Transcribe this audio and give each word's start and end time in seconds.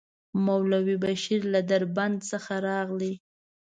مولوي 0.45 0.95
بشير 1.03 1.41
له 1.53 1.59
دربند 1.69 2.17
څخه 2.31 2.53
راغی. 2.67 3.13